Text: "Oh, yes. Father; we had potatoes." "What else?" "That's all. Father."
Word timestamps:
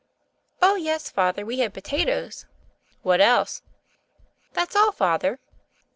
"Oh, 0.63 0.73
yes. 0.77 1.11
Father; 1.11 1.45
we 1.45 1.59
had 1.59 1.75
potatoes." 1.75 2.47
"What 3.03 3.21
else?" 3.21 3.61
"That's 4.53 4.75
all. 4.75 4.91
Father." 4.91 5.37